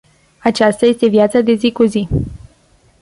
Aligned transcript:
Aceasta 0.41 0.85
este 0.85 1.07
viața 1.07 1.41
de 1.41 1.53
zi 1.53 1.71
cu 1.71 1.83
zi. 1.85 2.07